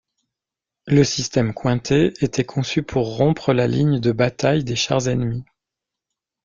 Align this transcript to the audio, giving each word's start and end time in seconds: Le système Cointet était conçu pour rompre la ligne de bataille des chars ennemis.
Le 0.87 1.03
système 1.03 1.53
Cointet 1.53 2.13
était 2.21 2.43
conçu 2.43 2.81
pour 2.81 3.17
rompre 3.17 3.53
la 3.53 3.67
ligne 3.67 3.99
de 3.99 4.11
bataille 4.11 4.63
des 4.63 4.75
chars 4.75 5.07
ennemis. 5.07 5.45